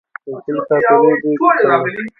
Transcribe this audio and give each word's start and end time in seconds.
د 0.25 0.27
چین 0.43 0.57
ښاپېرۍ 0.67 1.13
دي 1.21 1.31
که 1.39 1.47
څنګه. 1.59 2.03